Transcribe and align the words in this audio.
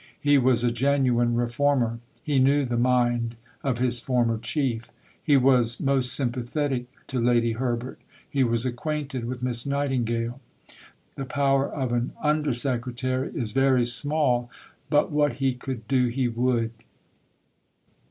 He 0.19 0.39
was 0.39 0.63
a 0.63 0.71
genuine 0.71 1.35
reformer. 1.35 1.99
He 2.23 2.39
knew 2.39 2.65
the 2.65 2.75
mind 2.75 3.35
of 3.63 3.77
his 3.77 3.99
former 3.99 4.39
Chief. 4.39 4.89
He 5.23 5.37
was 5.37 5.79
most 5.79 6.13
sympathetic 6.13 6.85
to 7.05 7.19
Lady 7.19 7.51
Herbert. 7.51 7.99
He 8.27 8.43
was 8.43 8.65
acquainted 8.65 9.25
with 9.25 9.43
Miss 9.43 9.63
Nightingale. 9.63 10.41
The 11.17 11.25
power 11.25 11.69
of 11.71 11.91
an 11.93 12.13
Under 12.23 12.51
Secretary 12.51 13.29
is 13.35 13.51
very 13.51 13.85
small, 13.85 14.49
but 14.89 15.11
what 15.11 15.33
he 15.33 15.53
could 15.53 15.87
do, 15.87 16.07
he 16.07 16.27
would. 16.27 16.71